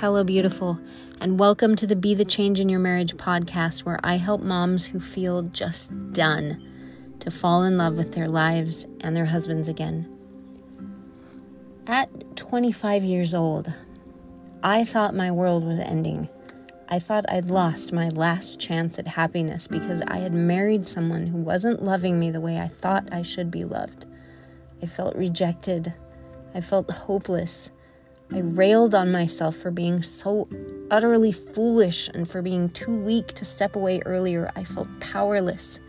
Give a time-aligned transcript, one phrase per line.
[0.00, 0.78] Hello, beautiful,
[1.22, 4.84] and welcome to the Be the Change in Your Marriage podcast, where I help moms
[4.84, 6.62] who feel just done
[7.20, 10.06] to fall in love with their lives and their husbands again.
[11.86, 13.72] At 25 years old,
[14.62, 16.28] I thought my world was ending.
[16.90, 21.38] I thought I'd lost my last chance at happiness because I had married someone who
[21.38, 24.04] wasn't loving me the way I thought I should be loved.
[24.82, 25.94] I felt rejected.
[26.54, 27.70] I felt hopeless.
[28.32, 30.48] I railed on myself for being so
[30.90, 34.50] utterly foolish and for being too weak to step away earlier.
[34.56, 35.80] I felt powerless,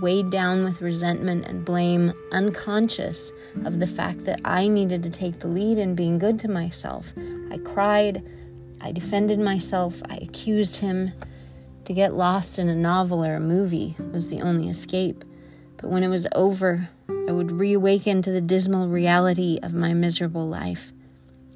[0.00, 3.32] weighed down with resentment and blame, unconscious
[3.64, 7.12] of the fact that I needed to take the lead in being good to myself.
[7.50, 8.22] I cried,
[8.80, 11.12] I defended myself, I accused him.
[11.84, 15.24] To get lost in a novel or a movie was the only escape.
[15.76, 20.48] But when it was over, I would reawaken to the dismal reality of my miserable
[20.48, 20.92] life.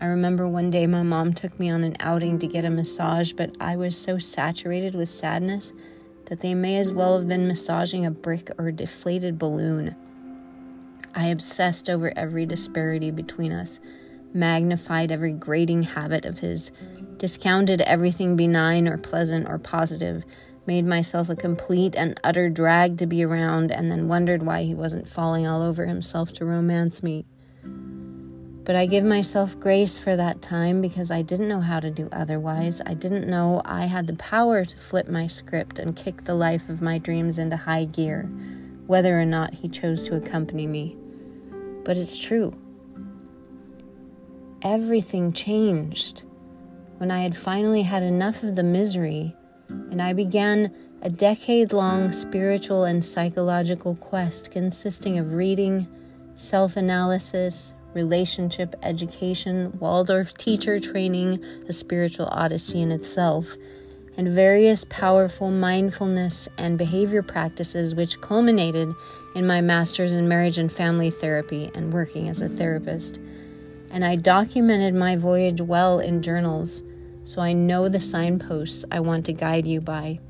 [0.00, 3.32] I remember one day my mom took me on an outing to get a massage,
[3.32, 5.74] but I was so saturated with sadness
[6.26, 9.94] that they may as well have been massaging a brick or a deflated balloon.
[11.14, 13.78] I obsessed over every disparity between us,
[14.32, 16.72] magnified every grating habit of his,
[17.18, 20.24] discounted everything benign or pleasant or positive,
[20.66, 24.74] made myself a complete and utter drag to be around, and then wondered why he
[24.74, 27.26] wasn't falling all over himself to romance me.
[28.70, 32.08] But I give myself grace for that time because I didn't know how to do
[32.12, 32.80] otherwise.
[32.86, 36.68] I didn't know I had the power to flip my script and kick the life
[36.68, 38.30] of my dreams into high gear,
[38.86, 40.96] whether or not he chose to accompany me.
[41.82, 42.56] But it's true.
[44.62, 46.22] Everything changed
[46.98, 49.34] when I had finally had enough of the misery
[49.68, 55.88] and I began a decade long spiritual and psychological quest consisting of reading,
[56.36, 63.56] self analysis, relationship education, Waldorf teacher training, a spiritual odyssey in itself,
[64.16, 68.92] and various powerful mindfulness and behavior practices which culminated
[69.34, 73.18] in my master's in marriage and family therapy and working as a therapist.
[73.90, 76.82] And I documented my voyage well in journals,
[77.24, 80.20] so I know the signposts I want to guide you by.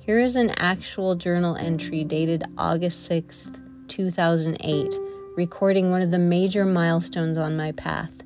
[0.00, 3.58] Here is an actual journal entry dated August 6th,
[3.88, 8.22] 2008 recording one of the major milestones on my path,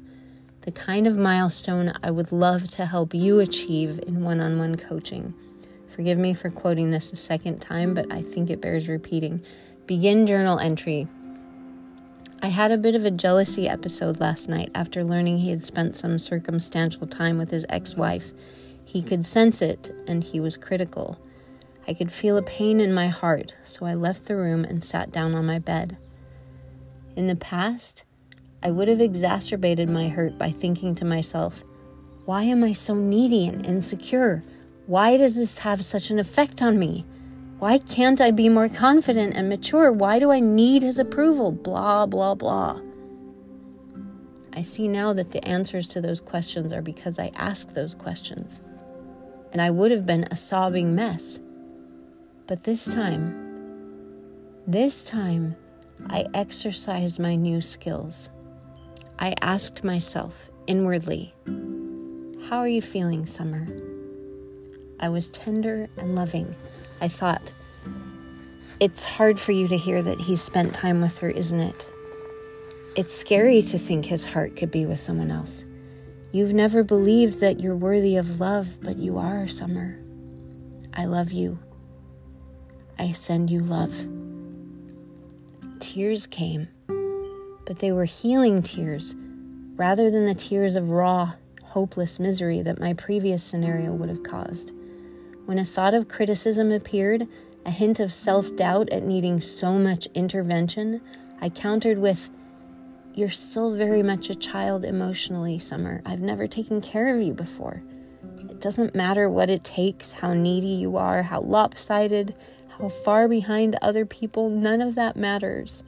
[0.62, 4.74] the kind of milestone I would love to help you achieve in one on one
[4.74, 5.32] coaching.
[5.88, 9.40] Forgive me for quoting this a second time, but I think it bears repeating.
[9.86, 11.06] Begin journal entry.
[12.42, 15.94] I had a bit of a jealousy episode last night after learning he had spent
[15.94, 18.32] some circumstantial time with his ex wife.
[18.84, 21.20] He could sense it, and he was critical.
[21.86, 25.12] I could feel a pain in my heart, so I left the room and sat
[25.12, 25.98] down on my bed.
[27.16, 28.04] In the past,
[28.62, 31.64] I would have exacerbated my hurt by thinking to myself,
[32.26, 34.42] why am I so needy and insecure?
[34.86, 37.06] Why does this have such an effect on me?
[37.58, 39.90] Why can't I be more confident and mature?
[39.90, 41.52] Why do I need his approval?
[41.52, 42.80] Blah, blah, blah.
[44.52, 48.60] I see now that the answers to those questions are because I ask those questions.
[49.52, 51.40] And I would have been a sobbing mess.
[52.46, 53.34] But this time,
[54.66, 55.56] this time,
[56.08, 58.30] I exercised my new skills.
[59.18, 61.34] I asked myself inwardly,
[62.48, 63.66] How are you feeling, Summer?
[65.00, 66.54] I was tender and loving.
[67.00, 67.52] I thought,
[68.78, 71.88] It's hard for you to hear that he's spent time with her, isn't it?
[72.94, 75.64] It's scary to think his heart could be with someone else.
[76.32, 79.98] You've never believed that you're worthy of love, but you are, Summer.
[80.94, 81.58] I love you.
[82.98, 84.15] I send you love
[85.96, 86.68] tears came,
[87.64, 89.16] but they were healing tears
[89.76, 94.74] rather than the tears of raw, hopeless misery that my previous scenario would have caused.
[95.46, 97.26] When a thought of criticism appeared,
[97.64, 101.00] a hint of self doubt at needing so much intervention,
[101.40, 102.28] I countered with,
[103.14, 106.02] You're still very much a child emotionally, Summer.
[106.04, 107.82] I've never taken care of you before.
[108.50, 112.34] It doesn't matter what it takes, how needy you are, how lopsided,
[112.78, 115.82] how far behind other people, none of that matters.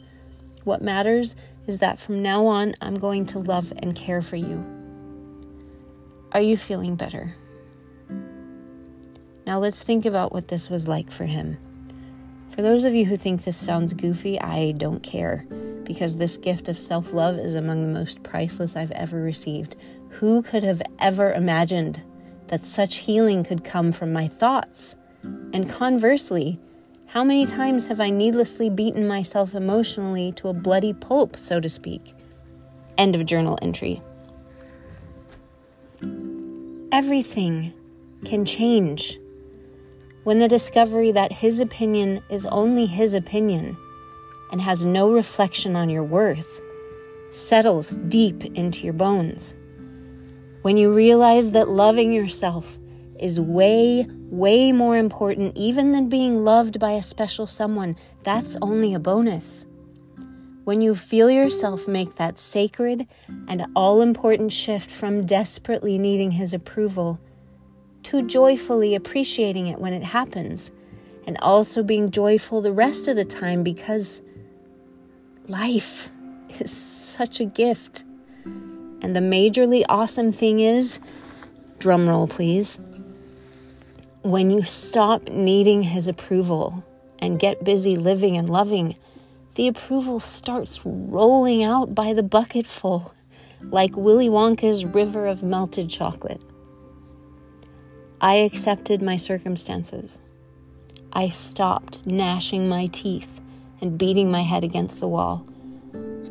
[0.65, 1.37] What matters
[1.67, 4.65] is that from now on, I'm going to love and care for you.
[6.33, 7.35] Are you feeling better?
[9.47, 11.59] Now let's think about what this was like for him.
[12.51, 15.47] For those of you who think this sounds goofy, I don't care,
[15.85, 19.77] because this gift of self love is among the most priceless I've ever received.
[20.11, 22.03] Who could have ever imagined
[22.49, 24.97] that such healing could come from my thoughts?
[25.23, 26.59] And conversely,
[27.09, 31.69] how many times have I needlessly beaten myself emotionally to a bloody pulp, so to
[31.69, 32.15] speak?
[32.97, 34.03] End of journal entry.
[36.99, 37.73] everything
[38.25, 39.21] can change.
[40.25, 43.77] When the discovery that his opinion is only his opinion
[44.51, 46.61] and has no reflection on your worth
[47.31, 49.55] settles deep into your bones.
[50.63, 52.79] When you realize that loving yourself
[53.19, 58.95] is way, way more important even than being loved by a special someone, that's only
[58.95, 59.67] a bonus.
[60.65, 63.07] When you feel yourself make that sacred
[63.49, 67.19] and all important shift from desperately needing his approval
[68.05, 70.73] to joyfully appreciating it when it happens,
[71.27, 74.23] and also being joyful the rest of the time because
[75.47, 76.09] life
[76.59, 78.05] is such a gift.
[78.45, 81.01] And the majorly awesome thing is,
[81.79, 82.81] drumroll please,
[84.31, 86.85] when you stop needing his approval
[87.19, 88.95] and get busy living and loving,
[89.55, 93.15] the approval starts rolling out by the bucketful,
[93.63, 96.43] like Willy Wonka's river of melted chocolate.
[98.21, 100.21] I accepted my circumstances.
[101.11, 103.41] I stopped gnashing my teeth
[103.81, 105.47] and beating my head against the wall.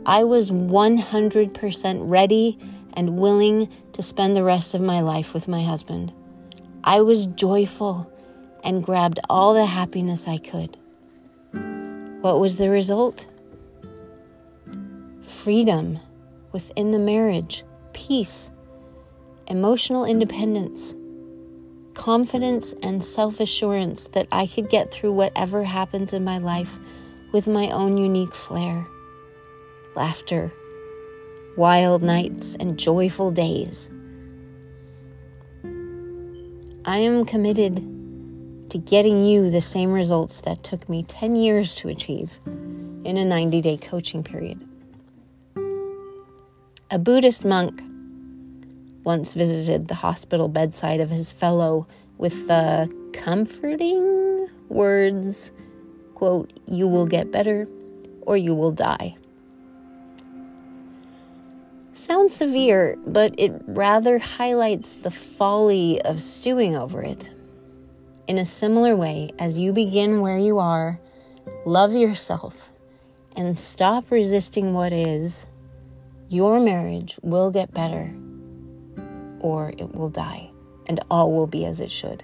[0.06, 2.60] I was 100% ready
[2.94, 6.14] and willing to spend the rest of my life with my husband.
[6.88, 8.10] I was joyful
[8.64, 10.78] and grabbed all the happiness I could.
[12.22, 13.28] What was the result?
[15.22, 16.00] Freedom
[16.54, 18.52] within the marriage, peace,
[19.48, 20.96] emotional independence,
[21.94, 26.80] confidence, and self assurance that I could get through whatever happens in my life
[27.34, 28.88] with my own unique flair.
[29.94, 30.54] Laughter,
[31.58, 33.90] wild nights, and joyful days.
[36.88, 37.76] I am committed
[38.70, 43.26] to getting you the same results that took me 10 years to achieve in a
[43.26, 44.66] 90 day coaching period.
[46.90, 47.82] A Buddhist monk
[49.04, 51.86] once visited the hospital bedside of his fellow
[52.18, 55.52] with the comforting words,
[56.16, 57.68] quote, you will get better
[58.22, 59.18] or you will die.
[61.98, 67.32] Sounds severe, but it rather highlights the folly of stewing over it.
[68.28, 71.00] In a similar way, as you begin where you are,
[71.66, 72.72] love yourself
[73.36, 75.48] and stop resisting what is,
[76.30, 78.14] your marriage will get better
[79.40, 80.52] or it will die,
[80.86, 82.24] and all will be as it should.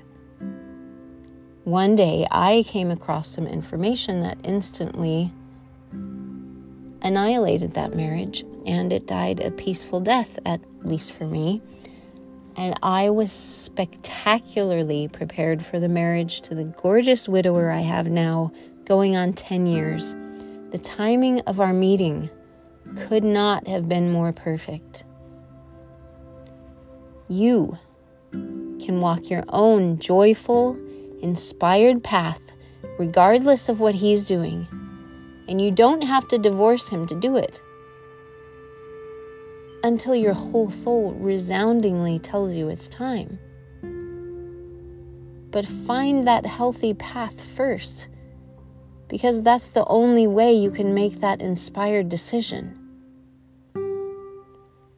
[1.64, 5.31] One day, I came across some information that instantly
[7.04, 11.62] annihilated that marriage and it died a peaceful death, at least for me.
[12.56, 18.52] And I was spectacularly prepared for the marriage to the gorgeous widower I have now,
[18.86, 20.16] going on 10 years.
[20.72, 22.30] The timing of our meeting
[22.96, 25.04] could not have been more perfect.
[27.28, 27.78] You
[28.32, 30.78] can walk your own joyful,
[31.22, 32.42] inspired path,
[33.00, 34.68] regardless of what he's doing.
[35.48, 37.62] And you don't have to divorce him to do it
[39.84, 43.38] until your whole soul resoundingly tells you it's time.
[45.51, 48.07] But find that healthy path first,
[49.10, 52.80] because that's the only way you can make that inspired decision.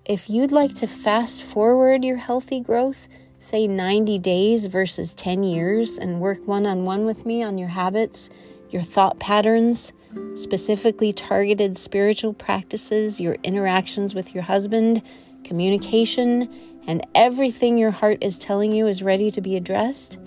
[0.05, 5.97] If you'd like to fast forward your healthy growth, say 90 days versus 10 years,
[5.97, 8.29] and work one on one with me on your habits,
[8.75, 9.93] your thought patterns,
[10.35, 15.01] specifically targeted spiritual practices, your interactions with your husband,
[15.45, 16.53] communication,
[16.85, 20.19] and everything your heart is telling you is ready to be addressed,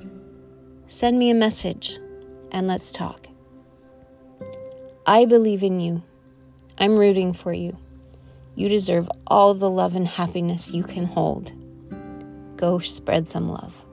[0.86, 1.98] send me a message
[2.50, 3.26] and let's talk.
[5.06, 6.02] I believe in you.
[6.78, 7.76] I'm rooting for you.
[8.54, 11.52] You deserve all the love and happiness you can hold.
[12.56, 13.84] Go spread some love.